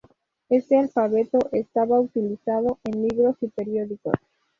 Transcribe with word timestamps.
Este 0.49 0.79
alfabeto 0.79 1.37
estaba 1.51 1.99
utilizado 1.99 2.79
en 2.85 3.07
libros 3.07 3.35
y 3.43 3.49
periódicos. 3.49 4.15